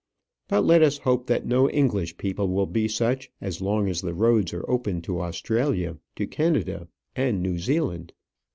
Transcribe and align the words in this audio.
But 0.47 0.61
let 0.65 0.81
us 0.81 0.97
hope 0.97 1.27
that 1.27 1.45
no 1.45 1.69
English 1.69 2.17
people 2.17 2.47
will 2.49 2.65
be 2.65 2.87
such 2.87 3.29
as 3.39 3.61
long 3.61 3.87
as 3.87 4.01
the 4.01 4.15
roads 4.15 4.51
are 4.51 4.67
open 4.67 4.99
to 5.03 5.21
Australia, 5.21 5.99
to 6.15 6.25
Canada, 6.25 6.87
and 7.15 7.39
New 7.43 7.59
Zealand. 7.59 8.11